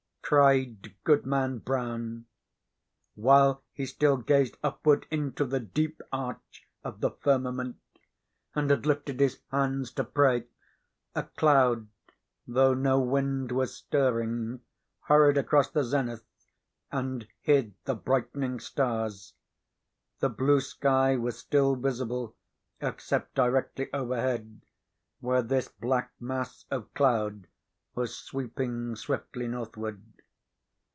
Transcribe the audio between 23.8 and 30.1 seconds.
overhead, where this black mass of cloud was sweeping swiftly northward.